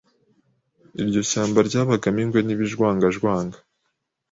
Iryo 1.01 1.21
shyamba 1.29 1.59
ryabagamo 1.67 2.19
ingwe 2.23 2.39
n’ibijwangajwanga 2.43 3.57